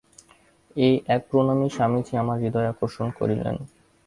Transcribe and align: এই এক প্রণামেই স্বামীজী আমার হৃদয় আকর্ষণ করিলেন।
এই 0.75 0.93
এক 1.07 1.21
প্রণামেই 1.29 1.71
স্বামীজী 1.75 2.13
আমার 2.17 2.37
হৃদয় 2.43 2.71
আকর্ষণ 2.73 3.07
করিলেন। 3.19 3.55